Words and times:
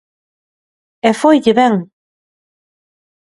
E 1.09 1.11
foille 1.21 1.53
ben. 1.59 1.73